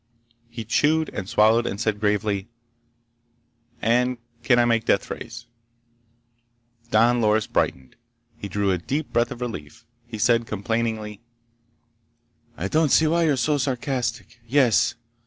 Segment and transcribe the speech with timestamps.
[0.49, 2.49] He chewed, and swallowed, and said gravely:
[3.83, 5.45] "And can I make deathrays?"
[6.89, 7.95] Don Loris brightened.
[8.35, 9.85] He drew a deep breath of relief.
[10.07, 11.21] He said complainingly:
[12.57, 14.39] "I don't see why you're so sarcastic!
[14.47, 14.95] Yes.